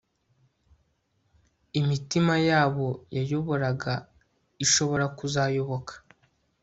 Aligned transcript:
imitima 1.79 2.33
yabo 2.49 2.87
yayoboraga 3.17 3.93
ishobora 4.65 5.05
kuzayoboka 5.17 5.93